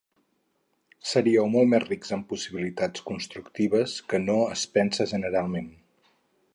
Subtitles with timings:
[1.09, 5.71] Seríeu molt més rics en possibilitats constructives que no es pensa generalment.